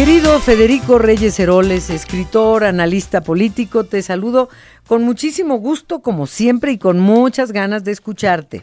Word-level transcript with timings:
Querido 0.00 0.40
Federico 0.40 0.98
Reyes 0.98 1.38
Heroles, 1.38 1.90
escritor, 1.90 2.64
analista 2.64 3.20
político, 3.20 3.84
te 3.84 4.00
saludo 4.00 4.48
con 4.88 5.02
muchísimo 5.02 5.56
gusto, 5.56 6.00
como 6.00 6.24
siempre, 6.24 6.72
y 6.72 6.78
con 6.78 6.98
muchas 6.98 7.52
ganas 7.52 7.84
de 7.84 7.92
escucharte. 7.92 8.62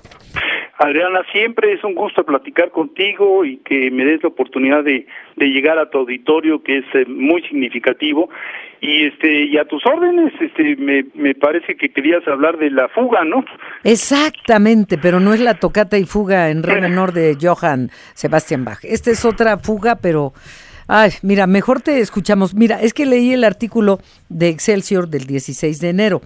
Adriana, 0.80 1.22
siempre 1.32 1.74
es 1.74 1.84
un 1.84 1.94
gusto 1.94 2.26
platicar 2.26 2.72
contigo 2.72 3.46
y 3.46 3.58
que 3.58 3.92
me 3.92 4.04
des 4.04 4.24
la 4.24 4.30
oportunidad 4.30 4.84
de, 4.84 5.06
llegar 5.36 5.78
a 5.78 5.92
tu 5.92 6.00
auditorio, 6.00 6.64
que 6.64 6.80
es 6.80 6.86
eh, 6.96 7.06
muy 7.08 7.44
significativo. 7.44 8.32
Y 8.82 9.06
este 9.06 9.46
y 9.46 9.60
a 9.60 9.66
tus 9.66 9.86
órdenes, 9.86 10.34
este 10.42 10.76
me, 10.78 11.06
me 11.14 11.36
parece 11.36 11.78
que 11.78 11.90
querías 11.90 12.28
hablar 12.28 12.58
de 12.58 12.72
la 12.72 12.88
fuga, 12.90 13.24
¿no? 13.24 13.46
Exactamente, 13.84 14.98
pero 14.98 15.20
no 15.20 15.36
es 15.36 15.40
la 15.40 15.54
tocata 15.54 16.00
y 16.00 16.06
fuga 16.06 16.50
en 16.50 16.64
re 16.64 16.82
menor 16.82 17.12
de 17.12 17.38
Johann 17.40 17.92
Sebastian 18.16 18.66
Bach. 18.66 18.80
Esta 18.82 19.12
es 19.12 19.24
otra 19.24 19.58
fuga, 19.58 19.98
pero 20.02 20.34
Ay, 20.88 21.12
mira, 21.22 21.48
mejor 21.48 21.82
te 21.82 22.00
escuchamos. 22.00 22.54
Mira, 22.54 22.82
es 22.82 22.94
que 22.94 23.06
leí 23.06 23.34
el 23.34 23.44
artículo 23.44 24.00
de 24.30 24.50
Excelsior 24.50 25.10
del 25.10 25.26
16 25.26 25.80
de 25.80 25.90
enero. 25.90 26.22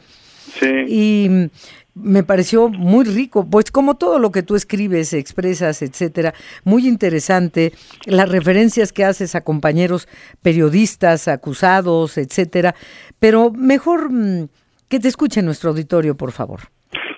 Sí. 0.59 0.69
Y 0.87 1.49
me 1.93 2.23
pareció 2.23 2.69
muy 2.69 3.05
rico, 3.05 3.47
pues 3.49 3.71
como 3.71 3.95
todo 3.95 4.19
lo 4.19 4.31
que 4.31 4.43
tú 4.43 4.55
escribes, 4.55 5.13
expresas, 5.13 5.81
etcétera, 5.81 6.33
muy 6.63 6.87
interesante, 6.87 7.73
las 8.05 8.29
referencias 8.29 8.93
que 8.93 9.03
haces 9.03 9.35
a 9.35 9.41
compañeros 9.41 10.07
periodistas, 10.41 11.27
acusados, 11.27 12.17
etcétera, 12.17 12.75
pero 13.19 13.51
mejor 13.51 14.11
mm, 14.11 14.47
que 14.87 14.99
te 14.99 15.07
escuche 15.07 15.41
nuestro 15.41 15.71
auditorio, 15.71 16.15
por 16.15 16.31
favor. 16.31 16.61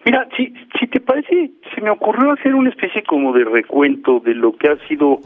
Mira, 0.05 0.27
si, 0.35 0.53
si 0.79 0.87
te 0.87 0.99
parece, 0.99 1.51
se 1.73 1.81
me 1.81 1.89
ocurrió 1.89 2.31
hacer 2.31 2.55
una 2.55 2.69
especie 2.69 3.03
como 3.03 3.33
de 3.33 3.45
recuento 3.45 4.19
de 4.19 4.33
lo 4.35 4.55
que 4.55 4.69
ha 4.69 4.77
sido 4.87 5.19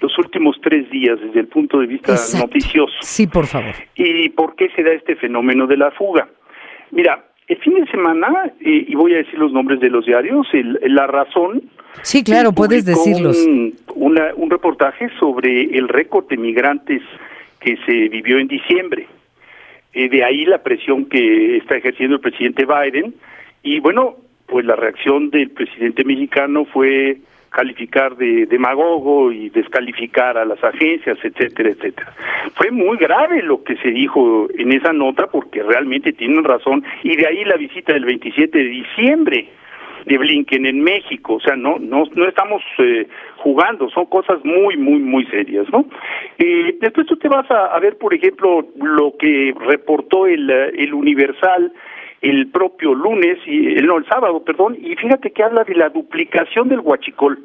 los 0.00 0.18
últimos 0.18 0.56
tres 0.62 0.90
días 0.90 1.18
desde 1.20 1.40
el 1.40 1.48
punto 1.48 1.78
de 1.80 1.86
vista 1.86 2.14
noticioso. 2.38 2.94
Sí, 3.00 3.26
por 3.26 3.46
favor. 3.46 3.74
¿Y 3.94 4.28
por 4.30 4.54
qué 4.54 4.68
se 4.70 4.82
da 4.82 4.92
este 4.92 5.16
fenómeno 5.16 5.66
de 5.66 5.76
la 5.76 5.90
fuga? 5.90 6.28
Mira, 6.90 7.24
el 7.48 7.56
fin 7.58 7.74
de 7.74 7.86
semana, 7.90 8.52
eh, 8.60 8.86
y 8.88 8.94
voy 8.94 9.14
a 9.14 9.18
decir 9.18 9.38
los 9.38 9.52
nombres 9.52 9.80
de 9.80 9.88
los 9.88 10.04
diarios, 10.04 10.46
La 10.82 11.06
Razón. 11.06 11.62
Sí, 12.02 12.22
claro, 12.22 12.52
puedes 12.52 12.84
decirlos. 12.84 13.38
Un, 13.46 13.74
un 13.94 14.50
reportaje 14.50 15.08
sobre 15.18 15.62
el 15.76 15.88
récord 15.88 16.26
de 16.28 16.36
migrantes 16.36 17.02
que 17.60 17.76
se 17.86 18.08
vivió 18.08 18.38
en 18.38 18.48
diciembre. 18.48 19.06
Eh, 19.92 20.10
de 20.10 20.24
ahí 20.24 20.44
la 20.44 20.62
presión 20.62 21.06
que 21.06 21.56
está 21.56 21.76
ejerciendo 21.76 22.16
el 22.16 22.20
presidente 22.20 22.66
Biden. 22.66 23.14
Y 23.62 23.80
bueno, 23.80 24.16
pues 24.46 24.64
la 24.64 24.76
reacción 24.76 25.30
del 25.30 25.50
presidente 25.50 26.04
mexicano 26.04 26.64
fue 26.66 27.18
calificar 27.50 28.16
de 28.16 28.44
demagogo 28.46 29.32
y 29.32 29.48
descalificar 29.48 30.36
a 30.36 30.44
las 30.44 30.62
agencias, 30.62 31.18
etcétera, 31.22 31.70
etcétera. 31.70 32.12
Fue 32.54 32.70
muy 32.70 32.98
grave 32.98 33.42
lo 33.42 33.64
que 33.64 33.76
se 33.78 33.88
dijo 33.88 34.46
en 34.58 34.72
esa 34.72 34.92
nota 34.92 35.26
porque 35.28 35.62
realmente 35.62 36.12
tienen 36.12 36.44
razón 36.44 36.84
y 37.02 37.16
de 37.16 37.26
ahí 37.26 37.44
la 37.44 37.56
visita 37.56 37.94
del 37.94 38.04
27 38.04 38.58
de 38.58 38.64
diciembre 38.64 39.48
de 40.04 40.18
Blinken 40.18 40.66
en 40.66 40.82
México, 40.82 41.34
o 41.34 41.40
sea, 41.40 41.56
no 41.56 41.78
no 41.80 42.04
no 42.14 42.28
estamos 42.28 42.62
eh, 42.78 43.08
jugando, 43.38 43.88
son 43.90 44.06
cosas 44.06 44.44
muy 44.44 44.76
muy 44.76 45.00
muy 45.00 45.24
serias, 45.26 45.66
¿no? 45.72 45.86
Eh, 46.38 46.76
después 46.80 47.06
tú 47.06 47.16
te 47.16 47.28
vas 47.28 47.50
a, 47.50 47.74
a, 47.74 47.80
ver, 47.80 47.96
por 47.96 48.14
ejemplo, 48.14 48.68
lo 48.76 49.16
que 49.18 49.52
reportó 49.58 50.26
el, 50.26 50.48
el 50.50 50.94
Universal 50.94 51.72
el 52.20 52.48
propio 52.50 52.94
lunes, 52.94 53.38
y 53.46 53.74
el, 53.74 53.86
no, 53.86 53.98
el 53.98 54.06
sábado, 54.06 54.42
perdón, 54.44 54.76
y 54.80 54.96
fíjate 54.96 55.30
que 55.30 55.42
habla 55.42 55.64
de 55.64 55.74
la 55.74 55.88
duplicación 55.88 56.68
del 56.68 56.80
huachicol. 56.80 57.38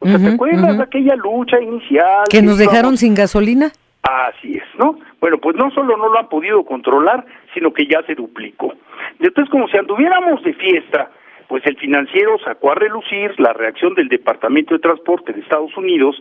O 0.00 0.06
sea, 0.06 0.18
¿te 0.18 0.34
acuerdas 0.34 0.76
de 0.76 0.82
aquella 0.82 1.16
lucha 1.16 1.60
inicial? 1.60 2.24
¿Que 2.30 2.40
nos 2.40 2.58
dejaron 2.58 2.96
sin 2.96 3.14
gasolina? 3.14 3.72
Así 4.02 4.56
es, 4.56 4.62
¿no? 4.78 4.98
Bueno, 5.20 5.38
pues 5.38 5.56
no 5.56 5.70
solo 5.72 5.96
no 5.96 6.08
lo 6.08 6.18
han 6.18 6.28
podido 6.28 6.64
controlar, 6.64 7.26
sino 7.52 7.72
que 7.72 7.86
ya 7.86 8.02
se 8.02 8.14
duplicó. 8.14 8.72
Entonces, 9.18 9.50
como 9.50 9.66
si 9.68 9.76
anduviéramos 9.76 10.42
de 10.44 10.54
fiesta, 10.54 11.10
pues 11.48 11.64
el 11.66 11.76
financiero 11.76 12.38
sacó 12.44 12.72
a 12.72 12.74
relucir 12.74 13.34
la 13.40 13.54
reacción 13.54 13.94
del 13.94 14.08
Departamento 14.08 14.74
de 14.74 14.80
Transporte 14.80 15.32
de 15.32 15.40
Estados 15.40 15.74
Unidos 15.76 16.20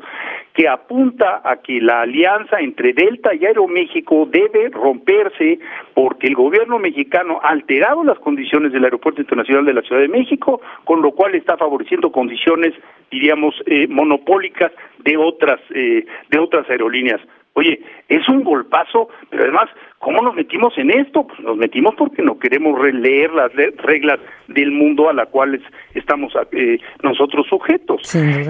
que 0.54 0.68
apunta 0.70 1.42
a 1.44 1.58
que 1.58 1.82
la 1.82 2.02
alianza 2.02 2.60
entre 2.60 2.94
Delta 2.94 3.36
y 3.36 3.46
Aeroméxico 3.46 4.26
debe 4.26 4.70
romperse 4.70 5.60
porque 5.94 6.28
el 6.28 6.36
gobierno 6.36 6.80
mexicano 6.80 7.40
ha 7.44 7.50
alterado 7.50 8.04
las 8.04 8.18
condiciones 8.20 8.72
del 8.72 8.86
Aeropuerto 8.86 9.22
Internacional 9.22 9.66
de 9.66 9.74
la 9.74 9.82
Ciudad 9.82 10.02
de 10.02 10.08
México, 10.08 10.62
con 10.86 11.02
lo 11.02 11.12
cual 11.12 11.36
está 11.36 11.58
favoreciendo 11.58 12.12
condiciones, 12.12 12.74
diríamos, 13.12 13.54
eh, 13.66 13.88
monopólicas 13.88 14.72
de 15.00 15.18
otras 15.18 15.60
eh, 15.76 16.06
de 16.30 16.40
otras 16.40 16.70
aerolíneas. 16.70 17.22
Oye, 17.58 17.82
es 18.08 18.30
un 18.30 18.44
golpazo, 18.44 19.10
pero 19.32 19.42
además, 19.42 19.68
¿cómo 19.98 20.22
nos 20.22 20.36
metimos 20.36 20.78
en 20.78 20.92
esto? 20.92 21.26
Pues 21.26 21.40
nos 21.40 21.58
metimos 21.58 21.96
porque 21.96 22.22
no 22.22 22.38
queremos 22.38 22.80
releer 22.80 23.34
las 23.34 23.52
reglas 23.78 24.20
del 24.48 24.70
mundo 24.70 25.10
a 25.10 25.14
las 25.14 25.28
cuales 25.30 25.62
estamos 25.96 26.34
eh, 26.52 26.78
nosotros 27.02 27.48
sujetos. 27.48 28.04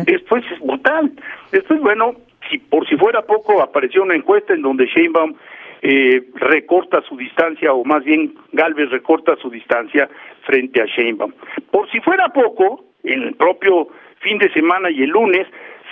Después 0.06 0.44
es 0.52 0.60
brutal. 0.60 1.10
Después, 1.54 1.80
bueno, 1.80 2.16
si 2.50 2.58
por 2.58 2.86
si 2.86 2.98
fuera 2.98 3.22
poco, 3.22 3.62
apareció 3.62 4.04
una 4.04 4.14
encuesta 4.14 4.54
en 4.54 4.62
donde 4.62 4.88
Sheinbaum 4.88 5.36
eh, 5.84 6.24
recorta 6.36 7.02
su 7.08 7.16
distancia, 7.16 7.72
o 7.72 7.86
más 7.86 8.04
bien 8.04 8.34
Galvez 8.52 8.90
recorta 8.90 9.38
su 9.38 9.50
distancia 9.50 10.10
frente 10.42 10.82
a 10.82 10.86
Sheinbaum. 10.86 11.32
Por 11.72 11.90
si 11.92 12.02
fuera 12.02 12.28
poco, 12.28 12.84
en 13.06 13.24
el 13.24 13.36
propio 13.36 13.88
fin 14.20 14.38
de 14.38 14.52
semana 14.52 14.92
y 14.92 15.04
el 15.04 15.12
lunes, 15.12 15.48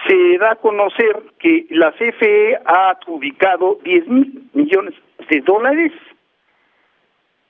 se 0.08 0.38
da 0.38 0.52
a 0.52 0.56
conocer 0.56 1.24
que 1.40 1.66
la 1.70 1.92
CFE 1.92 2.58
ha 2.66 2.92
adjudicado 2.92 3.80
10 3.84 4.08
mil 4.08 4.50
millones 4.54 4.94
de 5.30 5.42
dólares 5.42 5.92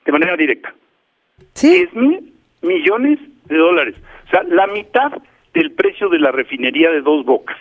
de 0.06 0.12
manera 0.12 0.38
directa. 0.38 0.74
¿Sí? 1.54 1.70
10 1.76 1.94
mil 1.96 2.34
millones 2.62 3.20
de 3.46 3.58
dólares. 3.58 3.96
O 4.28 4.30
sea, 4.30 4.44
la 4.44 4.68
mitad 4.68 5.12
del 5.54 5.72
precio 5.72 6.10
de 6.10 6.20
la 6.20 6.32
refinería 6.32 6.92
de 6.92 7.02
dos 7.02 7.26
bocas. 7.26 7.58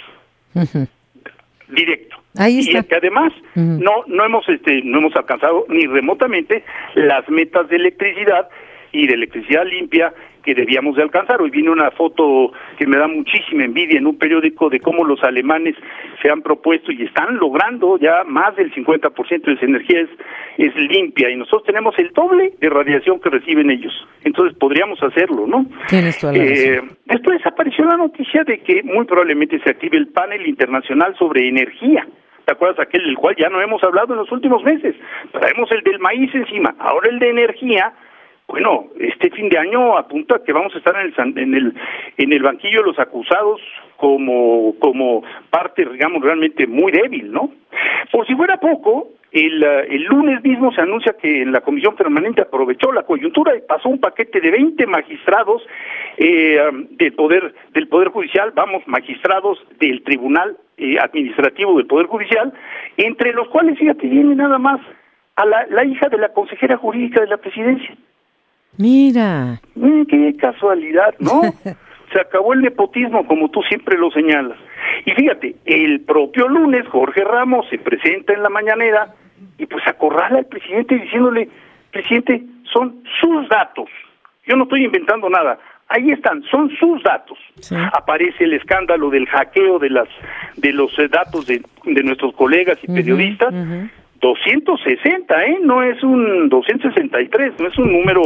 Directo. 1.69 2.17
Ahí 2.37 2.61
está. 2.61 2.81
Y 2.81 2.85
que 2.85 2.97
además 2.97 3.33
no 3.55 4.05
no 4.07 4.25
hemos 4.25 4.49
este 4.49 4.83
no 4.83 4.99
hemos 4.99 5.17
alcanzado 5.17 5.67
ni 5.69 5.87
remotamente 5.87 6.65
las 6.95 7.29
metas 7.29 7.69
de 7.69 7.77
electricidad 7.77 8.49
y 8.95 9.07
de 9.07 9.15
electricidad 9.15 9.67
limpia 9.67 10.13
que 10.45 10.55
debíamos 10.55 10.97
de 10.97 11.03
alcanzar. 11.03 11.41
Hoy 11.41 11.51
viene 11.51 11.71
una 11.71 11.91
foto 11.91 12.53
que 12.79 12.87
me 12.87 12.97
da 12.99 13.09
muchísima 13.09 13.65
envidia 13.65 13.99
en 13.99 14.07
un 14.07 14.19
periódico 14.19 14.69
de 14.69 14.79
cómo 14.79 15.05
los 15.05 15.23
alemanes 15.25 15.75
se 16.23 16.31
han 16.31 16.43
propuesto 16.43 16.93
y 16.93 17.03
están 17.03 17.37
logrando 17.39 17.99
ya 17.99 18.25
más 18.25 18.55
del 18.57 18.73
50% 18.73 19.43
de 19.43 19.57
su 19.57 19.65
energía 19.65 20.03
es, 20.03 20.11
es 20.59 20.77
limpia 20.77 21.31
y 21.31 21.37
nosotros 21.37 21.65
tenemos 21.65 21.95
el 21.99 22.11
doble 22.13 22.53
de 22.61 22.69
radiación 22.69 23.21
que 23.21 23.31
reciben 23.31 23.71
ellos. 23.71 23.93
Entonces 24.23 24.57
podríamos 24.59 25.03
hacerlo, 25.03 25.47
¿no? 25.47 25.67
Tienes 25.89 26.19
toda 26.19 26.35
la 26.35 26.39
eh, 26.39 26.83
después 27.07 27.45
apareció 27.47 27.85
la 27.87 27.97
noticia 27.97 28.45
de 28.45 28.59
que 28.59 28.83
muy 28.83 29.07
probablemente 29.07 29.59
se 29.61 29.71
active 29.71 29.97
el 29.97 30.09
panel 30.09 30.47
internacional 30.47 31.17
sobre 31.19 31.49
energía. 31.49 32.07
¿Te 32.45 32.53
acuerdas 32.53 32.79
aquel 32.79 33.03
del 33.05 33.17
cual 33.17 33.35
ya 33.39 33.49
no 33.49 33.61
hemos 33.63 33.83
hablado 33.83 34.13
en 34.13 34.19
los 34.19 34.31
últimos 34.31 34.63
meses? 34.63 34.95
Traemos 35.33 35.71
el 35.73 35.83
del 35.83 35.99
maíz 35.99 36.35
encima, 36.35 36.75
ahora 36.79 37.09
el 37.09 37.19
de 37.19 37.31
energía 37.31 37.95
bueno, 38.47 38.87
este 39.01 39.31
fin 39.31 39.49
de 39.49 39.59
año 39.59 39.97
apunta 39.97 40.43
que 40.45 40.53
vamos 40.53 40.75
a 40.75 40.79
estar 40.79 40.95
en 40.97 41.13
el 41.17 41.39
en 41.39 41.55
el 41.55 41.75
en 42.19 42.33
el 42.33 42.43
banquillo 42.43 42.81
de 42.81 42.87
los 42.89 42.99
acusados 42.99 43.61
como 43.97 44.75
como 44.79 45.23
parte 45.51 45.85
digamos 45.87 46.23
realmente 46.23 46.67
muy 46.67 46.93
débil, 46.93 47.33
¿no? 47.33 47.51
Por 48.13 48.27
si 48.27 48.35
fuera 48.35 48.59
poco, 48.59 49.09
el, 49.33 49.63
el 49.65 50.05
lunes 50.05 50.45
mismo 50.45 50.73
se 50.73 50.81
anuncia 50.83 51.17
que 51.21 51.43
en 51.43 51.53
la 51.53 51.63
comisión 51.63 51.97
permanente 51.97 52.43
aprovechó 52.43 52.93
la 52.93 53.03
coyuntura 53.03 53.57
y 53.57 53.63
pasó 53.63 53.89
un 53.89 53.99
paquete 53.99 54.41
de 54.41 54.51
20 54.51 54.87
magistrados 54.87 55.63
eh, 56.19 56.61
del 56.91 57.15
poder 57.15 57.55
del 57.73 57.89
poder 57.89 58.09
judicial, 58.09 58.53
vamos, 58.55 58.87
magistrados 58.87 59.59
del 59.81 60.05
tribunal 60.05 60.57
eh, 60.77 60.97
administrativo 61.01 61.77
del 61.77 61.87
poder 61.87 62.07
judicial, 62.07 62.53
entre 62.97 63.33
los 63.33 63.49
cuales 63.49 63.79
fíjate 63.79 64.07
viene 64.07 64.35
nada 64.35 64.59
más 64.59 64.81
a 65.37 65.47
la, 65.47 65.67
la 65.71 65.85
hija 65.85 66.09
de 66.09 66.19
la 66.19 66.29
consejera 66.29 66.77
jurídica 66.77 67.21
de 67.21 67.27
la 67.27 67.39
presidencia. 67.39 67.97
Mira. 68.77 69.61
qué 70.09 70.37
casualidad, 70.37 71.15
¿no? 71.19 71.43
Se 72.13 72.21
acabó 72.21 72.53
el 72.53 72.61
nepotismo, 72.63 73.27
como 73.27 73.51
tú 73.51 73.63
siempre 73.63 73.99
lo 73.99 74.11
señalas. 74.11 74.59
Y 75.05 75.11
fíjate, 75.13 75.57
el 75.65 76.01
propio 76.03 76.49
lunes 76.49 76.87
Jorge 76.89 77.25
Ramos 77.25 77.67
se 77.71 77.79
presenta 77.79 78.33
en 78.33 78.43
la 78.43 78.51
mañanera 78.51 79.15
y 79.59 79.67
pues 79.67 79.87
acorrala 79.87 80.39
al 80.39 80.47
presidente 80.47 80.97
diciéndole, 80.97 81.49
presidente, 81.91 82.43
son 82.73 83.03
sus 83.21 83.49
datos. 83.49 83.89
Yo 84.47 84.57
no 84.57 84.65
estoy 84.65 84.85
inventando 84.85 85.29
nada. 85.29 85.59
Ahí 85.89 86.11
están, 86.11 86.43
son 86.45 86.71
sus 86.79 87.03
datos. 87.03 87.39
Aparece 87.93 88.45
el 88.45 88.55
escándalo 88.55 89.11
del 89.11 89.27
hackeo 89.27 89.79
de 89.79 89.91
las 89.91 90.09
de 90.57 90.73
los 90.73 90.97
eh, 90.99 91.09
datos 91.09 91.47
de, 91.47 91.63
de 91.85 92.03
nuestros 92.03 92.35
colegas 92.35 92.79
y 92.83 92.87
periodistas. 92.87 93.53
260, 94.21 95.45
¿eh? 95.45 95.59
No 95.63 95.83
es 95.83 96.03
un 96.03 96.49
263, 96.49 97.61
no 97.61 97.69
es 97.69 97.79
un 97.79 97.93
número 97.93 98.23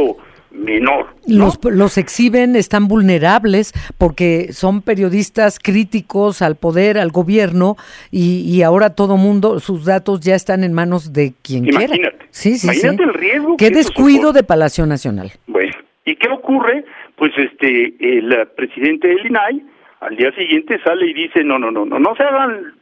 menor. 0.51 1.07
Los, 1.27 1.59
los 1.63 1.97
exhiben, 1.97 2.55
están 2.55 2.87
vulnerables 2.87 3.73
porque 3.97 4.51
son 4.51 4.81
periodistas 4.81 5.59
críticos 5.59 6.41
al 6.41 6.55
poder, 6.55 6.97
al 6.97 7.11
gobierno 7.11 7.75
y, 8.11 8.41
y 8.41 8.63
ahora 8.63 8.95
todo 8.95 9.17
mundo, 9.17 9.59
sus 9.59 9.85
datos 9.85 10.21
ya 10.21 10.35
están 10.35 10.63
en 10.63 10.73
manos 10.73 11.13
de 11.13 11.33
quien 11.43 11.67
Imagínate. 11.67 11.99
quiera. 11.99 12.15
Sí, 12.31 12.57
sí, 12.57 12.67
Imagínate 12.67 13.03
sí. 13.03 13.09
el 13.09 13.13
riesgo. 13.13 13.57
Qué 13.57 13.69
descuido 13.69 14.33
de 14.33 14.43
Palacio 14.43 14.85
Nacional. 14.85 15.31
Bueno, 15.47 15.73
¿y 16.05 16.15
qué 16.15 16.29
ocurre? 16.29 16.85
Pues 17.15 17.31
este, 17.37 17.93
el 17.99 18.31
eh, 18.31 18.45
presidente 18.55 19.07
del 19.07 19.25
INAI 19.25 19.63
al 19.99 20.15
día 20.15 20.31
siguiente 20.31 20.79
sale 20.83 21.07
y 21.07 21.13
dice, 21.13 21.43
no, 21.43 21.59
no, 21.59 21.71
no, 21.71 21.85
no, 21.85 21.99
no 21.99 22.15
se 22.15 22.23
hagan 22.23 22.73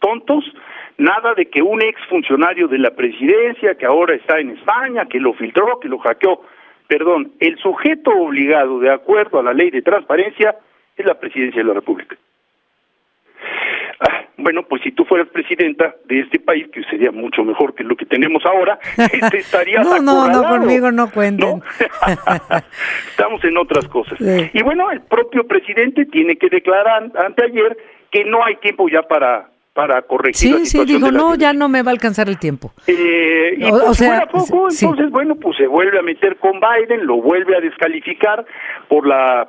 tontos, 0.00 0.44
nada 0.98 1.34
de 1.34 1.46
que 1.46 1.62
un 1.62 1.80
ex 1.82 2.00
funcionario 2.08 2.66
de 2.68 2.78
la 2.78 2.90
presidencia 2.90 3.74
que 3.76 3.86
ahora 3.86 4.14
está 4.14 4.40
en 4.40 4.50
España, 4.50 5.06
que 5.06 5.20
lo 5.20 5.32
filtró, 5.34 5.78
que 5.80 5.88
lo 5.88 5.98
hackeó, 5.98 6.42
perdón, 6.90 7.34
el 7.38 7.56
sujeto 7.58 8.10
obligado 8.10 8.80
de 8.80 8.92
acuerdo 8.92 9.38
a 9.38 9.44
la 9.44 9.54
ley 9.54 9.70
de 9.70 9.80
transparencia 9.80 10.56
es 10.96 11.06
la 11.06 11.14
presidencia 11.14 11.62
de 11.62 11.68
la 11.68 11.74
República. 11.74 12.16
Ah, 14.00 14.24
bueno, 14.36 14.64
pues 14.64 14.82
si 14.82 14.90
tú 14.90 15.04
fueras 15.04 15.28
presidenta 15.28 15.94
de 16.06 16.18
este 16.18 16.40
país, 16.40 16.66
que 16.72 16.82
sería 16.90 17.12
mucho 17.12 17.44
mejor 17.44 17.76
que 17.76 17.84
lo 17.84 17.94
que 17.94 18.06
tenemos 18.06 18.44
ahora, 18.44 18.80
te 19.30 19.38
estarías 19.38 19.86
No, 19.86 20.00
no, 20.00 20.28
no, 20.28 20.42
conmigo 20.42 20.90
no 20.90 21.08
cuenten. 21.12 21.58
¿no? 21.58 21.62
Estamos 23.10 23.44
en 23.44 23.56
otras 23.56 23.86
cosas. 23.86 24.18
Sí. 24.18 24.50
Y 24.52 24.62
bueno, 24.64 24.90
el 24.90 25.02
propio 25.02 25.46
presidente 25.46 26.06
tiene 26.06 26.38
que 26.38 26.48
declarar 26.48 27.08
anteayer 27.14 27.76
que 28.10 28.24
no 28.24 28.44
hay 28.44 28.56
tiempo 28.56 28.88
ya 28.88 29.02
para 29.02 29.49
para 29.72 30.02
corregir 30.02 30.50
la 30.52 30.58
Sí, 30.58 30.66
sí, 30.66 30.84
dijo, 30.84 31.10
no, 31.10 31.18
violencia". 31.30 31.48
ya 31.48 31.52
no 31.52 31.68
me 31.68 31.82
va 31.82 31.90
a 31.90 31.94
alcanzar 31.94 32.28
el 32.28 32.38
tiempo. 32.38 32.72
Eh, 32.86 33.54
y 33.58 33.64
O- 33.64 33.94
sea, 33.94 34.08
fuera 34.08 34.26
poco, 34.26 34.70
sí. 34.70 34.84
entonces, 34.84 35.10
bueno, 35.10 35.36
pues 35.36 35.56
se 35.56 35.66
vuelve 35.66 35.98
a 35.98 36.02
meter 36.02 36.36
con 36.38 36.60
Biden, 36.60 37.06
lo 37.06 37.22
vuelve 37.22 37.56
a 37.56 37.60
descalificar 37.60 38.44
por 38.88 39.06
la 39.06 39.48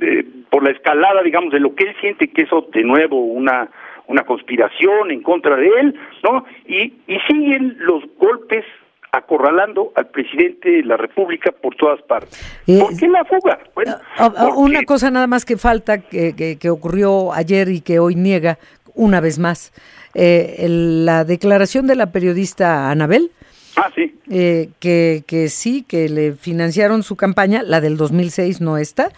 eh, 0.00 0.24
por 0.50 0.62
la 0.62 0.70
escalada, 0.72 1.22
digamos, 1.22 1.52
de 1.52 1.60
lo 1.60 1.74
que 1.74 1.84
él 1.84 1.94
siente 2.00 2.28
que 2.28 2.42
es 2.42 2.48
de 2.74 2.82
nuevo 2.84 3.18
una 3.18 3.68
una 4.08 4.24
conspiración 4.24 5.10
en 5.10 5.22
contra 5.22 5.56
de 5.56 5.68
él, 5.80 5.94
¿no? 6.22 6.44
Y, 6.66 6.92
y 7.06 7.18
siguen 7.28 7.76
los 7.78 8.02
golpes 8.18 8.64
acorralando 9.12 9.92
al 9.94 10.08
presidente 10.08 10.70
de 10.70 10.82
la 10.84 10.96
República 10.96 11.52
por 11.52 11.74
todas 11.76 12.00
partes. 12.02 12.32
Eh, 12.66 12.78
¿Por 12.80 12.96
qué 12.98 13.08
la 13.08 13.24
fuga? 13.24 13.58
Bueno, 13.74 13.92
Ah, 14.16 14.26
ah, 14.26 14.30
porque- 14.46 14.56
Una 14.58 14.82
cosa 14.84 15.10
nada 15.10 15.26
más 15.26 15.44
que 15.44 15.56
falta, 15.56 15.98
que, 15.98 16.34
que- 16.34 16.58
que 16.58 16.70
ocurrió 16.70 17.32
ayer 17.32 17.68
y 17.68 17.80
que 17.82 17.98
hoy 17.98 18.14
niega 18.14 18.58
una 18.94 19.20
vez 19.20 19.38
más. 19.38 19.72
Eh, 20.14 20.56
el- 20.58 21.04
la 21.06 21.24
declaración 21.24 21.86
de 21.86 21.94
la 21.96 22.12
periodista 22.12 22.90
Anabel, 22.90 23.30
Ah, 23.76 23.90
sí. 23.94 24.14
eh, 24.30 24.68
que, 24.80 25.24
que 25.26 25.48
sí, 25.48 25.82
que 25.82 26.08
le 26.08 26.32
financiaron 26.34 27.02
su 27.02 27.16
campaña, 27.16 27.62
la 27.62 27.80
del 27.80 27.96
2006 27.96 28.60
no 28.60 28.76
está, 28.76 29.10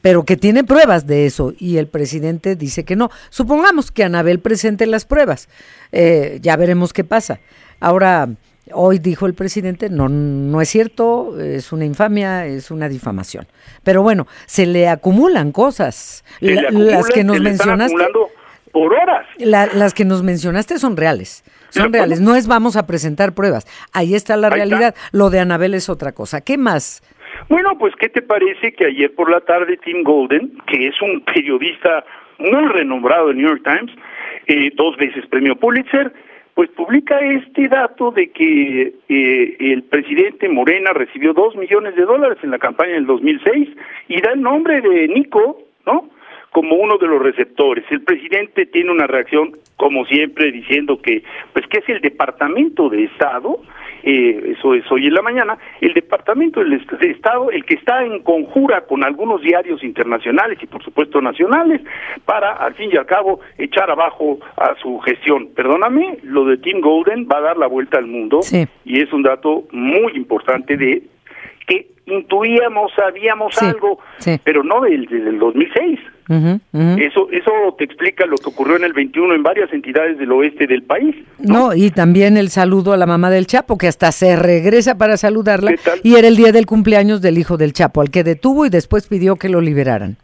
pero 0.00 0.24
que 0.24 0.36
tiene 0.36 0.64
pruebas 0.64 1.06
de 1.06 1.26
eso 1.26 1.52
y 1.58 1.76
el 1.76 1.88
presidente 1.88 2.56
dice 2.56 2.84
que 2.84 2.96
no. 2.96 3.10
Supongamos 3.30 3.90
que 3.90 4.04
Anabel 4.04 4.40
presente 4.40 4.86
las 4.86 5.04
pruebas, 5.04 5.48
eh, 5.92 6.38
ya 6.40 6.56
veremos 6.56 6.92
qué 6.94 7.04
pasa. 7.04 7.40
Ahora, 7.80 8.28
hoy 8.72 8.98
dijo 8.98 9.26
el 9.26 9.34
presidente, 9.34 9.90
no, 9.90 10.08
no 10.08 10.60
es 10.60 10.68
cierto, 10.68 11.38
es 11.40 11.72
una 11.72 11.84
infamia, 11.84 12.46
es 12.46 12.70
una 12.70 12.88
difamación. 12.88 13.46
Pero 13.82 14.02
bueno, 14.02 14.26
se 14.46 14.66
le 14.66 14.88
acumulan 14.88 15.52
cosas. 15.52 16.24
Le 16.40 16.58
acumulan, 16.60 16.92
las 16.92 17.06
que 17.08 17.24
nos 17.24 17.40
mencionaste. 17.40 17.94
acumulando 17.94 18.28
por 18.72 18.92
horas. 18.94 19.26
La- 19.38 19.66
las 19.66 19.94
que 19.94 20.04
nos 20.04 20.22
mencionaste 20.22 20.78
son 20.78 20.96
reales. 20.96 21.44
Son 21.70 21.92
reales. 21.92 22.20
No 22.20 22.34
es 22.34 22.48
vamos 22.48 22.76
a 22.76 22.86
presentar 22.86 23.34
pruebas. 23.34 23.66
Ahí 23.92 24.14
está 24.14 24.36
la 24.36 24.48
Ahí 24.48 24.54
realidad. 24.54 24.94
Lo 25.12 25.30
de 25.30 25.40
Anabel 25.40 25.74
es 25.74 25.88
otra 25.88 26.12
cosa. 26.12 26.40
¿Qué 26.40 26.56
más? 26.56 27.02
Bueno, 27.48 27.78
pues 27.78 27.94
¿qué 27.96 28.08
te 28.08 28.22
parece 28.22 28.72
que 28.72 28.86
ayer 28.86 29.14
por 29.14 29.30
la 29.30 29.40
tarde 29.40 29.76
Tim 29.84 30.02
Golden, 30.02 30.58
que 30.66 30.88
es 30.88 31.00
un 31.02 31.20
periodista 31.22 32.04
muy 32.38 32.66
renombrado 32.68 33.28
del 33.28 33.36
New 33.38 33.48
York 33.48 33.62
Times, 33.64 33.92
eh, 34.46 34.70
dos 34.74 34.96
veces 34.96 35.26
premio 35.26 35.56
Pulitzer, 35.56 36.12
pues 36.54 36.70
publica 36.70 37.20
este 37.20 37.68
dato 37.68 38.10
de 38.10 38.30
que 38.32 38.94
eh, 39.08 39.56
el 39.60 39.84
presidente 39.84 40.48
Morena 40.48 40.90
recibió 40.92 41.32
dos 41.32 41.54
millones 41.54 41.94
de 41.94 42.02
dólares 42.02 42.38
en 42.42 42.50
la 42.50 42.58
campaña 42.58 42.94
del 42.94 43.06
2006 43.06 43.68
y 44.08 44.20
da 44.20 44.32
el 44.32 44.40
nombre 44.42 44.80
de 44.80 45.06
Nico, 45.08 45.62
¿no? 45.86 46.08
Como 46.52 46.76
uno 46.76 46.96
de 46.98 47.06
los 47.06 47.22
receptores. 47.22 47.84
El 47.90 48.02
presidente 48.02 48.66
tiene 48.66 48.90
una 48.90 49.06
reacción, 49.06 49.52
como 49.76 50.04
siempre, 50.06 50.50
diciendo 50.50 51.00
que, 51.00 51.22
pues 51.52 51.66
que 51.68 51.78
es 51.78 51.88
el 51.88 52.00
Departamento 52.00 52.88
de 52.88 53.04
Estado, 53.04 53.60
eh, 54.02 54.54
eso 54.56 54.74
es 54.74 54.90
hoy 54.90 55.06
en 55.08 55.14
la 55.14 55.22
mañana, 55.22 55.58
el 55.80 55.92
Departamento 55.92 56.62
de 56.64 56.80
Estado, 57.10 57.50
el 57.50 57.64
que 57.64 57.74
está 57.74 58.02
en 58.04 58.22
conjura 58.22 58.82
con 58.86 59.04
algunos 59.04 59.42
diarios 59.42 59.82
internacionales 59.84 60.58
y 60.62 60.66
por 60.66 60.82
supuesto 60.82 61.20
nacionales, 61.20 61.82
para 62.24 62.52
al 62.52 62.74
fin 62.74 62.90
y 62.92 62.96
al 62.96 63.06
cabo 63.06 63.40
echar 63.58 63.90
abajo 63.90 64.38
a 64.56 64.74
su 64.80 64.98
gestión. 65.00 65.48
Perdóname, 65.54 66.18
lo 66.22 66.44
de 66.44 66.56
Tim 66.58 66.80
Golden 66.80 67.28
va 67.30 67.38
a 67.38 67.42
dar 67.42 67.56
la 67.58 67.66
vuelta 67.66 67.98
al 67.98 68.06
mundo 68.06 68.40
Sí. 68.42 68.66
y 68.84 69.00
es 69.02 69.12
un 69.12 69.22
dato 69.22 69.64
muy 69.72 70.12
importante 70.16 70.76
de 70.76 71.02
que 71.66 71.88
intuíamos, 72.06 72.92
sabíamos 72.94 73.54
Sí, 73.54 73.66
algo, 73.66 73.98
sí. 74.18 74.40
pero 74.42 74.62
no 74.64 74.80
del, 74.80 75.06
del 75.06 75.38
2006. 75.38 75.98
Eso, 76.28 77.28
eso 77.30 77.52
te 77.78 77.84
explica 77.84 78.26
lo 78.26 78.36
que 78.36 78.50
ocurrió 78.50 78.76
en 78.76 78.84
el 78.84 78.92
21 78.92 79.34
en 79.34 79.42
varias 79.42 79.72
entidades 79.72 80.18
del 80.18 80.30
oeste 80.32 80.66
del 80.66 80.82
país. 80.82 81.16
No, 81.38 81.74
y 81.74 81.90
también 81.90 82.36
el 82.36 82.50
saludo 82.50 82.92
a 82.92 82.96
la 82.96 83.06
mamá 83.06 83.30
del 83.30 83.46
Chapo, 83.46 83.78
que 83.78 83.88
hasta 83.88 84.12
se 84.12 84.36
regresa 84.36 84.98
para 84.98 85.16
saludarla. 85.16 85.74
Y 86.02 86.16
era 86.16 86.28
el 86.28 86.36
día 86.36 86.52
del 86.52 86.66
cumpleaños 86.66 87.22
del 87.22 87.38
hijo 87.38 87.56
del 87.56 87.72
Chapo, 87.72 88.02
al 88.02 88.10
que 88.10 88.24
detuvo 88.24 88.66
y 88.66 88.70
después 88.70 89.08
pidió 89.08 89.36
que 89.36 89.48
lo 89.48 89.60
liberaran. 89.60 90.16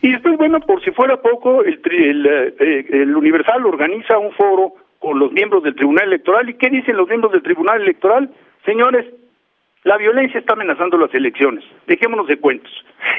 Y 0.00 0.10
después, 0.10 0.36
bueno, 0.36 0.58
por 0.60 0.82
si 0.82 0.90
fuera 0.90 1.20
poco, 1.20 1.62
el, 1.62 1.80
el, 1.84 2.26
eh, 2.26 2.86
el 2.90 3.14
Universal 3.14 3.64
organiza 3.66 4.18
un 4.18 4.32
foro 4.32 4.74
con 4.98 5.18
los 5.18 5.32
miembros 5.32 5.62
del 5.62 5.74
Tribunal 5.74 6.08
Electoral. 6.08 6.48
¿Y 6.48 6.54
qué 6.54 6.70
dicen 6.70 6.96
los 6.96 7.08
miembros 7.08 7.32
del 7.32 7.42
Tribunal 7.42 7.82
Electoral? 7.82 8.30
Señores, 8.64 9.06
la 9.84 9.96
violencia 9.96 10.38
está 10.40 10.52
amenazando 10.52 10.96
las 10.96 11.12
elecciones. 11.14 11.64
Dejémonos 11.86 12.28
de 12.28 12.38
cuentos. 12.38 12.70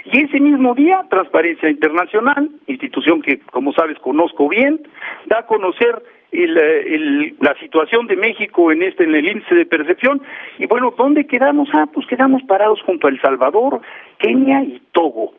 Y 0.05 0.23
ese 0.23 0.39
mismo 0.39 0.73
día, 0.73 1.03
Transparencia 1.09 1.69
Internacional, 1.69 2.49
institución 2.67 3.21
que, 3.21 3.39
como 3.51 3.73
sabes, 3.73 3.99
conozco 3.99 4.47
bien, 4.47 4.79
da 5.25 5.39
a 5.39 5.45
conocer 5.45 6.01
eh, 6.35 6.95
el- 6.95 7.35
la 7.41 7.53
situación 7.59 8.07
de 8.07 8.15
México 8.15 8.71
en 8.71 8.81
este 8.81 9.03
en 9.03 9.13
el 9.13 9.27
índice 9.27 9.53
de 9.53 9.65
percepción. 9.67 10.19
Y 10.57 10.65
bueno, 10.65 10.91
¿dónde 10.97 11.27
quedamos? 11.27 11.69
Ah, 11.73 11.85
pues 11.93 12.07
quedamos 12.07 12.41
parados 12.43 12.81
junto 12.81 13.05
a 13.05 13.11
El 13.11 13.21
Salvador, 13.21 13.81
Kenia 14.17 14.63
y 14.63 14.81
Togo. 14.93 15.33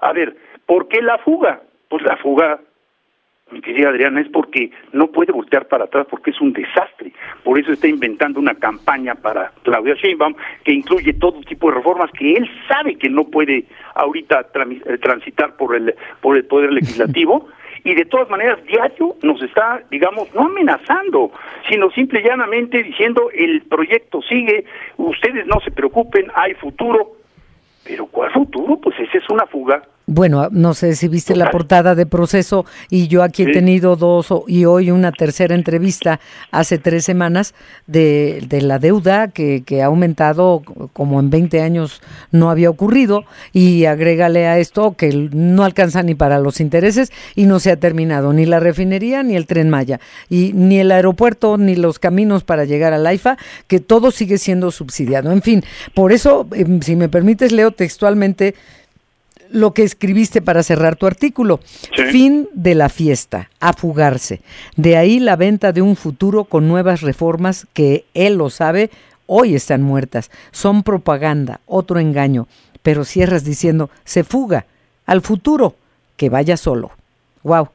A 0.00 0.12
ver, 0.12 0.36
¿por 0.66 0.88
qué 0.88 1.00
la 1.00 1.18
fuga? 1.18 1.60
Pues 1.88 2.02
la 2.02 2.16
fuga, 2.16 2.58
mi 3.50 3.60
querida 3.60 3.90
Adriana, 3.90 4.20
es 4.20 4.28
porque 4.28 4.70
no 4.92 5.08
puede 5.08 5.32
voltear 5.32 5.66
para 5.68 5.84
atrás 5.84 6.06
porque 6.10 6.30
es 6.30 6.40
un 6.40 6.52
desastre. 6.52 7.12
Por 7.44 7.58
eso 7.58 7.72
está 7.72 7.86
inventando 7.86 8.40
una 8.40 8.54
campaña 8.54 9.14
para 9.14 9.52
Claudia 9.62 9.94
Sheinbaum 9.94 10.34
que 10.64 10.72
incluye 10.72 11.12
todo 11.14 11.40
tipo 11.40 11.68
de 11.68 11.76
reformas 11.76 12.10
que 12.12 12.34
él 12.34 12.50
sabe 12.68 12.96
que 12.96 13.08
no 13.08 13.24
puede 13.24 13.64
ahorita 13.94 14.46
eh, 14.54 14.98
transitar 14.98 15.56
por 15.56 15.74
el 15.74 15.94
por 16.20 16.36
el 16.36 16.44
poder 16.44 16.72
legislativo 16.72 17.48
y 17.84 17.94
de 17.94 18.04
todas 18.04 18.28
maneras 18.28 18.58
diario 18.66 19.16
nos 19.22 19.42
está, 19.42 19.82
digamos, 19.90 20.32
no 20.34 20.42
amenazando, 20.42 21.32
sino 21.68 21.90
simple 21.90 22.20
y 22.20 22.24
llanamente 22.24 22.82
diciendo 22.82 23.30
el 23.32 23.62
proyecto 23.62 24.20
sigue, 24.22 24.64
ustedes 24.96 25.46
no 25.46 25.60
se 25.60 25.70
preocupen, 25.70 26.30
hay 26.34 26.54
futuro. 26.54 27.12
Pero 27.84 28.06
¿cuál 28.06 28.30
futuro? 28.32 28.76
Pues 28.76 28.98
esa 29.00 29.18
es 29.18 29.30
una 29.30 29.46
fuga. 29.46 29.82
Bueno, 30.10 30.48
no 30.50 30.72
sé 30.72 30.94
si 30.94 31.06
viste 31.06 31.36
la 31.36 31.50
portada 31.50 31.94
de 31.94 32.06
proceso 32.06 32.64
y 32.88 33.08
yo 33.08 33.22
aquí 33.22 33.42
he 33.42 33.52
tenido 33.52 33.94
dos 33.94 34.28
y 34.46 34.64
hoy 34.64 34.90
una 34.90 35.12
tercera 35.12 35.54
entrevista 35.54 36.18
hace 36.50 36.78
tres 36.78 37.04
semanas 37.04 37.52
de, 37.86 38.42
de 38.48 38.62
la 38.62 38.78
deuda 38.78 39.28
que, 39.28 39.64
que 39.66 39.82
ha 39.82 39.86
aumentado 39.86 40.62
como 40.94 41.20
en 41.20 41.28
20 41.28 41.60
años 41.60 42.00
no 42.32 42.48
había 42.48 42.70
ocurrido 42.70 43.26
y 43.52 43.84
agrégale 43.84 44.46
a 44.46 44.58
esto 44.58 44.96
que 44.96 45.12
no 45.12 45.62
alcanza 45.62 46.02
ni 46.02 46.14
para 46.14 46.40
los 46.40 46.62
intereses 46.62 47.12
y 47.34 47.44
no 47.44 47.60
se 47.60 47.70
ha 47.70 47.76
terminado 47.76 48.32
ni 48.32 48.46
la 48.46 48.60
refinería 48.60 49.22
ni 49.22 49.36
el 49.36 49.46
tren 49.46 49.68
Maya 49.68 50.00
y 50.30 50.54
ni 50.54 50.78
el 50.78 50.90
aeropuerto 50.90 51.58
ni 51.58 51.76
los 51.76 51.98
caminos 51.98 52.44
para 52.44 52.64
llegar 52.64 52.94
al 52.94 53.06
AIFA 53.06 53.36
que 53.66 53.78
todo 53.78 54.10
sigue 54.10 54.38
siendo 54.38 54.70
subsidiado. 54.70 55.32
En 55.32 55.42
fin, 55.42 55.62
por 55.92 56.12
eso, 56.12 56.48
em, 56.52 56.80
si 56.80 56.96
me 56.96 57.10
permites, 57.10 57.52
leo 57.52 57.72
textualmente 57.72 58.54
lo 59.50 59.74
que 59.74 59.82
escribiste 59.82 60.42
para 60.42 60.62
cerrar 60.62 60.96
tu 60.96 61.06
artículo. 61.06 61.60
Sí. 61.62 62.02
Fin 62.10 62.48
de 62.54 62.74
la 62.74 62.88
fiesta, 62.88 63.50
a 63.60 63.72
fugarse. 63.72 64.40
De 64.76 64.96
ahí 64.96 65.20
la 65.20 65.36
venta 65.36 65.72
de 65.72 65.82
un 65.82 65.96
futuro 65.96 66.44
con 66.44 66.68
nuevas 66.68 67.00
reformas 67.00 67.66
que 67.72 68.04
él 68.14 68.34
lo 68.34 68.50
sabe, 68.50 68.90
hoy 69.26 69.54
están 69.54 69.82
muertas. 69.82 70.30
Son 70.50 70.82
propaganda, 70.82 71.60
otro 71.66 72.00
engaño. 72.00 72.48
Pero 72.82 73.04
cierras 73.04 73.44
diciendo, 73.44 73.90
se 74.04 74.24
fuga 74.24 74.66
al 75.06 75.20
futuro, 75.20 75.74
que 76.16 76.28
vaya 76.28 76.56
solo. 76.56 76.90
Wow. 77.42 77.68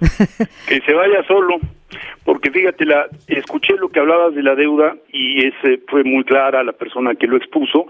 que 0.68 0.80
se 0.80 0.94
vaya 0.94 1.22
solo, 1.26 1.58
porque 2.24 2.50
fíjate, 2.50 2.84
la, 2.86 3.06
escuché 3.26 3.74
lo 3.76 3.88
que 3.88 4.00
hablabas 4.00 4.34
de 4.34 4.42
la 4.42 4.54
deuda 4.54 4.96
y 5.12 5.46
ese 5.46 5.80
fue 5.88 6.04
muy 6.04 6.24
clara 6.24 6.64
la 6.64 6.72
persona 6.72 7.14
que 7.14 7.26
lo 7.26 7.36
expuso, 7.36 7.86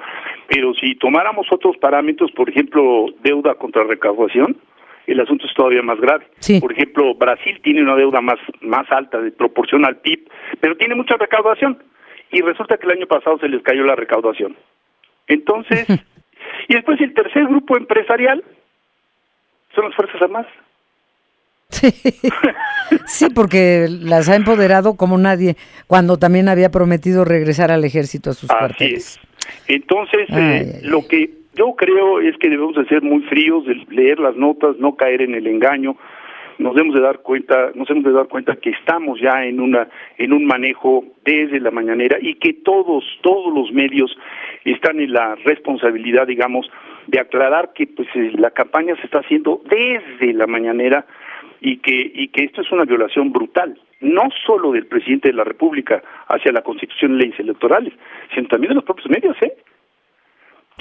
pero 0.49 0.75
si 0.75 0.95
tomáramos 0.97 1.47
otros 1.51 1.77
parámetros, 1.77 2.31
por 2.33 2.49
ejemplo, 2.49 3.07
deuda 3.23 3.55
contra 3.55 3.85
recaudación, 3.85 4.57
el 5.07 5.21
asunto 5.21 5.47
es 5.47 5.55
todavía 5.55 5.83
más 5.83 6.01
grave. 6.01 6.27
Por 6.61 6.73
ejemplo, 6.73 7.15
Brasil 7.15 7.61
tiene 7.63 7.83
una 7.83 7.97
deuda 7.97 8.21
más, 8.21 8.39
más 8.61 8.91
alta 8.91 9.21
de 9.21 9.33
proporción 9.33 9.85
al 9.85 9.97
PIB, 9.97 10.29
pero 10.61 10.77
tiene 10.77 10.95
mucha 10.95 11.17
recaudación 11.17 11.83
y 12.31 12.41
resulta 12.43 12.77
que 12.77 12.87
el 12.87 12.99
año 12.99 13.07
pasado 13.07 13.39
se 13.39 13.49
les 13.49 13.63
cayó 13.63 13.85
la 13.85 13.97
recaudación. 13.97 14.57
Entonces, 15.27 15.87
y 16.69 16.75
después 16.75 17.01
el 17.01 17.15
tercer 17.15 17.45
grupo 17.47 17.77
empresarial 17.77 18.45
son 19.75 19.87
las 19.87 19.95
Fuerzas 19.95 20.23
Armadas. 20.23 20.53
Sí. 21.71 23.27
porque 23.35 23.87
las 23.89 24.29
ha 24.29 24.37
empoderado 24.37 24.97
como 24.97 25.19
nadie, 25.19 25.57
cuando 25.87 26.19
también 26.19 26.49
había 26.49 26.71
prometido 26.71 27.25
regresar 27.25 27.71
al 27.71 27.85
ejército 27.85 28.31
a 28.31 28.35
sus 28.35 28.51
cuarteles. 28.51 29.21
Entonces, 29.69 30.29
eh, 30.31 30.81
lo 30.83 31.07
que 31.07 31.31
yo 31.55 31.75
creo 31.77 32.21
es 32.21 32.37
que 32.39 32.49
debemos 32.49 32.75
de 32.77 32.87
ser 32.87 33.03
muy 33.03 33.23
fríos, 33.25 33.67
de 33.67 33.75
leer 33.91 34.19
las 34.19 34.37
notas, 34.37 34.77
no 34.79 34.97
caer 34.97 35.23
en 35.23 35.35
el 35.35 35.47
engaño. 35.47 35.97
Nos 36.59 36.75
debemos 36.75 36.95
de 36.95 37.01
dar 37.01 37.21
cuenta, 37.21 37.71
nos 37.75 37.89
debemos 37.89 38.13
de 38.13 38.17
dar 38.17 38.29
cuenta 38.29 38.57
que 38.57 38.71
estamos 38.71 39.19
ya 39.21 39.45
en 39.45 39.61
una 39.61 39.89
en 40.19 40.33
un 40.33 40.45
manejo 40.45 41.05
desde 41.25 41.59
la 41.59 41.71
mañanera 41.71 42.19
y 42.21 42.35
que 42.35 42.53
todos 42.53 43.03
todos 43.23 43.53
los 43.55 43.73
medios 43.73 44.15
están 44.65 45.01
en 45.01 45.13
la 45.13 45.37
responsabilidad, 45.37 46.27
digamos, 46.27 46.71
de 47.07 47.19
aclarar 47.19 47.73
que 47.75 47.87
pues 47.87 48.09
eh, 48.15 48.33
la 48.39 48.51
campaña 48.51 48.95
se 48.97 49.03
está 49.03 49.21
haciendo 49.21 49.63
desde 49.71 50.35
la 50.35 50.47
mañanera 50.47 51.07
y 51.61 51.79
que 51.79 52.13
y 52.15 52.29
que 52.29 52.45
esto 52.45 52.63
es 52.63 52.73
una 52.73 52.85
violación 52.85 53.33
brutal, 53.33 53.79
no 54.01 54.29
solo 54.47 54.73
del 54.73 54.87
presidente 54.87 55.29
de 55.29 55.35
la 55.35 55.45
República 55.45 56.03
hacia 56.29 56.53
la 56.53 56.63
Constitución 56.63 57.15
y 57.15 57.19
leyes 57.19 57.41
electorales, 57.41 57.93
sino 58.35 58.49
también 58.49 58.71
de 58.71 58.77
los 58.77 58.85
propios 58.85 59.09
medios, 59.11 59.37
¿eh? 59.43 59.57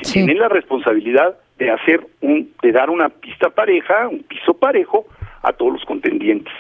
tienen 0.01 0.39
la 0.39 0.47
responsabilidad 0.47 1.37
de 1.57 1.71
hacer 1.71 2.05
un, 2.21 2.53
de 2.61 2.71
dar 2.71 2.89
una 2.89 3.09
pista 3.09 3.49
pareja, 3.49 4.07
un 4.07 4.23
piso 4.23 4.53
parejo 4.53 5.07
a 5.43 5.53
todos 5.53 5.73
los 5.73 5.85
contendientes. 5.85 6.53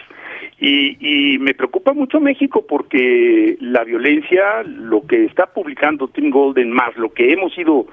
Y, 0.59 0.97
y 0.99 1.39
me 1.39 1.53
preocupa 1.53 1.93
mucho 1.93 2.19
México 2.19 2.65
porque 2.67 3.57
la 3.61 3.85
violencia, 3.85 4.63
lo 4.63 5.07
que 5.07 5.23
está 5.23 5.45
publicando 5.47 6.09
Tim 6.09 6.29
Golden, 6.29 6.71
más 6.71 6.95
lo 6.97 7.13
que 7.13 7.31
hemos 7.31 7.57
ido 7.57 7.87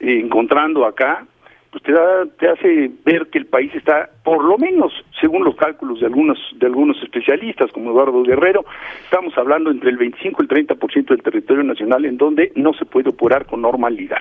eh, 0.00 0.18
encontrando 0.18 0.84
acá, 0.84 1.24
pues 1.70 1.82
te, 1.84 1.92
da, 1.92 2.26
te 2.38 2.48
hace 2.48 2.90
ver 3.04 3.28
que 3.30 3.38
el 3.38 3.46
país 3.46 3.72
está, 3.74 4.10
por 4.24 4.44
lo 4.44 4.58
menos, 4.58 4.92
según 5.20 5.44
los 5.44 5.54
cálculos 5.54 6.00
de 6.00 6.06
algunos, 6.06 6.38
de 6.56 6.66
algunos 6.66 7.00
especialistas, 7.02 7.70
como 7.72 7.90
Eduardo 7.90 8.22
Guerrero, 8.22 8.64
estamos 9.04 9.36
hablando 9.38 9.70
entre 9.70 9.90
el 9.90 9.96
25 9.96 10.42
y 10.42 10.46
el 10.46 10.66
30% 10.66 11.08
del 11.08 11.22
territorio 11.22 11.62
nacional 11.62 12.04
en 12.04 12.16
donde 12.16 12.52
no 12.56 12.72
se 12.74 12.84
puede 12.84 13.10
operar 13.10 13.46
con 13.46 13.62
normalidad. 13.62 14.18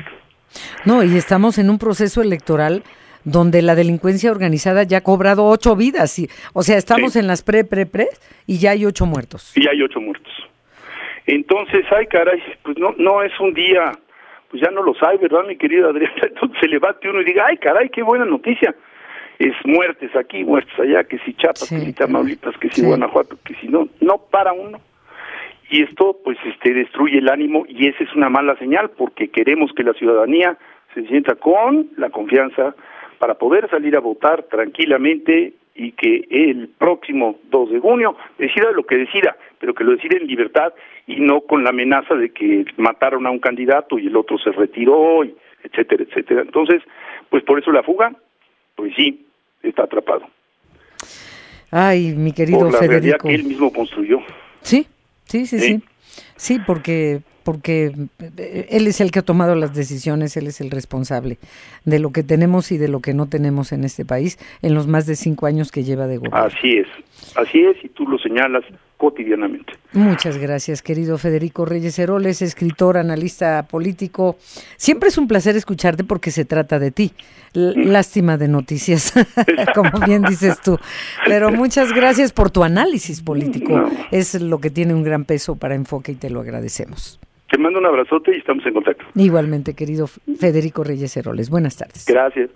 No, 0.86 1.04
y 1.04 1.18
estamos 1.18 1.58
en 1.58 1.70
un 1.70 1.80
proceso 1.80 2.22
electoral 2.22 2.84
donde 3.24 3.62
la 3.62 3.76
delincuencia 3.76 4.32
organizada 4.32 4.84
ya 4.84 5.00
ha 5.00 5.02
cobrado 5.02 5.46
ocho 5.46 5.76
vidas. 5.76 6.18
Y, 6.20 6.30
o 6.54 6.64
sea, 6.64 6.78
estamos 6.78 7.16
en 7.16 7.28
las 7.28 7.44
pre, 7.44 7.64
pre, 7.64 7.86
pre 7.86 8.08
y 8.48 8.60
ya 8.60 8.72
hay 8.72 8.86
ocho 8.86 9.06
muertos. 9.06 9.56
Y 9.56 9.68
hay 9.68 9.82
ocho 9.82 10.00
muertos. 10.00 10.34
Entonces, 11.26 11.86
ay, 11.92 12.08
caray, 12.08 12.42
pues 12.64 12.78
no, 12.78 12.94
no 12.98 13.22
es 13.22 13.32
un 13.40 13.54
día, 13.54 13.92
pues 14.50 14.62
ya 14.62 14.72
no 14.72 14.84
lo 14.84 14.94
sabe, 14.96 15.18
¿verdad, 15.18 15.46
mi 15.48 15.56
querida 15.56 15.90
Adriana? 15.90 16.14
Entonces 16.24 16.58
se 16.60 16.68
levante 16.68 17.10
uno 17.10 17.22
y 17.22 17.26
diga, 17.26 17.46
ay, 17.48 17.58
caray, 17.58 17.90
qué 17.90 18.04
buena 18.04 18.26
noticia. 18.26 18.76
Es 19.38 19.54
muertes 19.64 20.14
aquí, 20.16 20.44
muertes 20.44 20.78
allá, 20.78 21.06
que 21.06 21.18
si 21.20 21.34
Chiapas, 21.34 21.70
que 21.70 21.80
si 21.80 21.94
Tamaulipas, 21.94 22.58
que 22.58 22.70
si 22.70 22.82
Guanajuato, 22.84 23.38
que 23.46 23.56
si 23.56 23.70
no, 23.70 23.88
no 24.02 24.18
para 24.30 24.52
uno 24.52 24.82
y 25.70 25.84
esto 25.84 26.18
pues 26.24 26.38
este 26.46 26.74
destruye 26.74 27.20
el 27.20 27.30
ánimo 27.30 27.66
y 27.68 27.88
esa 27.88 28.04
es 28.04 28.14
una 28.16 28.30
mala 28.30 28.58
señal 28.58 28.90
porque 28.92 29.30
queremos 29.30 29.72
que 29.74 29.84
la 29.84 29.94
ciudadanía 29.94 30.58
se 30.94 31.06
sienta 31.08 31.36
con 31.36 31.90
la 31.98 32.10
confianza 32.10 32.76
para 33.20 33.36
poder 33.36 33.70
salir 33.70 33.96
a 33.96 34.00
votar 34.00 34.44
tranquilamente 34.44 35.54
y 35.76 35.92
que 35.92 36.28
el 36.30 36.70
próximo 36.70 37.38
2 37.52 37.72
de 37.72 37.80
junio 37.80 38.16
decida 38.38 38.72
lo 38.72 38.84
que 38.84 38.98
decida, 38.98 39.38
pero 39.60 39.74
que 39.74 39.84
lo 39.84 39.92
decida 39.92 40.18
en 40.18 40.28
libertad 40.28 40.74
y 41.10 41.20
no 41.20 41.42
con 41.42 41.64
la 41.64 41.72
amenaza 41.72 42.16
de 42.16 42.32
que 42.32 42.66
mataron 42.78 43.26
a 43.26 43.32
un 43.32 43.40
candidato 43.40 43.98
y 44.00 44.08
el 44.08 44.16
otro 44.16 44.38
se 44.38 44.52
retiró, 44.52 45.24
y 45.26 45.36
etcétera, 45.64 46.04
etcétera. 46.08 46.42
Entonces, 46.42 46.82
pues 47.30 47.44
por 47.44 47.60
eso 47.60 47.72
la 47.72 47.84
fuga, 47.84 48.14
pues 48.76 48.94
sí, 48.96 49.26
está 49.64 49.84
atrapado. 49.84 50.22
Ay, 51.72 52.14
mi 52.16 52.32
querido 52.32 52.60
por 52.60 52.72
la 52.72 52.80
Federico. 52.80 53.28
que 53.28 53.36
él 53.36 53.44
mismo 53.44 53.72
construyó. 53.74 54.20
Sí, 54.62 54.88
Sí, 55.30 55.46
sí, 55.46 55.60
sí. 55.60 55.84
Sí, 56.36 56.60
porque, 56.66 57.22
porque 57.44 57.92
eh, 58.38 58.68
él 58.72 58.88
es 58.88 59.00
el 59.00 59.12
que 59.12 59.20
ha 59.20 59.22
tomado 59.22 59.54
las 59.54 59.76
decisiones, 59.76 60.36
él 60.38 60.48
es 60.48 60.60
el 60.60 60.72
responsable 60.72 61.38
de 61.86 62.00
lo 62.00 62.12
que 62.12 62.24
tenemos 62.24 62.72
y 62.72 62.80
de 62.80 62.88
lo 62.88 63.00
que 63.00 63.14
no 63.14 63.28
tenemos 63.28 63.72
en 63.72 63.84
este 63.84 64.06
país 64.06 64.40
en 64.64 64.74
los 64.74 64.88
más 64.88 65.06
de 65.06 65.16
cinco 65.16 65.46
años 65.46 65.72
que 65.72 65.84
lleva 65.84 66.08
de 66.08 66.18
gobierno. 66.18 66.40
Así 66.40 66.78
es, 66.78 66.88
así 67.36 67.60
es, 67.64 67.78
y 67.84 67.90
tú 67.90 68.08
lo 68.08 68.18
señalas 68.18 68.64
cotidianamente. 69.00 69.74
Muchas 69.94 70.38
gracias, 70.38 70.82
querido 70.82 71.18
Federico 71.18 71.66
Reyes 71.66 71.98
Heroles, 71.98 72.42
escritor, 72.42 72.98
analista 72.98 73.66
político. 73.66 74.36
Siempre 74.76 75.08
es 75.08 75.18
un 75.18 75.28
placer 75.28 75.56
escucharte 75.56 76.04
porque 76.04 76.32
se 76.32 76.44
trata 76.44 76.80
de 76.80 76.92
ti. 76.92 77.14
lástima 77.54 78.38
de 78.38 78.50
noticias, 78.50 79.14
como 79.74 80.06
bien 80.06 80.24
dices 80.24 80.62
tú. 80.62 80.78
Pero 81.26 81.50
muchas 81.50 81.94
gracias 81.94 82.34
por 82.34 82.52
tu 82.52 82.64
análisis 82.64 83.22
político. 83.22 83.90
Es 84.12 84.40
lo 84.40 84.60
que 84.60 84.70
tiene 84.70 84.94
un 84.94 85.04
gran 85.04 85.24
peso 85.24 85.56
para 85.56 85.76
Enfoque 85.76 86.12
y 86.12 86.16
te 86.16 86.30
lo 86.30 86.42
agradecemos. 86.42 87.20
Te 87.50 87.58
mando 87.58 87.80
un 87.80 87.86
abrazote 87.86 88.36
y 88.36 88.40
estamos 88.40 88.66
en 88.66 88.74
contacto. 88.74 89.06
Igualmente, 89.16 89.74
querido 89.74 90.08
Federico 90.08 90.84
Reyes 90.84 91.16
Heroles. 91.16 91.50
Buenas 91.50 91.78
tardes. 91.78 92.06
Gracias. 92.06 92.50